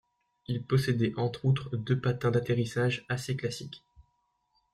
Il 0.47 0.63
possédait 0.63 1.13
en 1.15 1.31
outre 1.43 1.77
deux 1.77 1.99
patins 2.01 2.31
d'atterrissage 2.31 3.05
assez 3.07 3.37
classiques. 3.37 3.83